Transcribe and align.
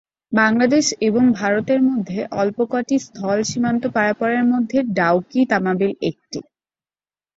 বাংলাদেশ 0.31 0.85
এবং 1.01 1.23
ভারতের 1.33 1.79
মধ্যে 1.81 2.19
অল্প 2.33 2.57
ক’টি 2.71 2.95
স্থল 2.99 3.37
সীমান্ত 3.43 3.83
পারাপারের 3.95 4.43
মধ্যে 4.51 4.77
ডাউকি-তামাবিল 4.97 5.91
একটি। 6.09 6.39